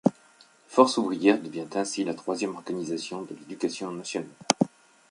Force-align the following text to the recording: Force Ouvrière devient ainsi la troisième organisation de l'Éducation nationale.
Force 0.67 0.97
Ouvrière 0.97 1.39
devient 1.39 1.67
ainsi 1.75 2.03
la 2.03 2.15
troisième 2.15 2.55
organisation 2.55 3.21
de 3.21 3.35
l'Éducation 3.35 3.91
nationale. 3.91 4.27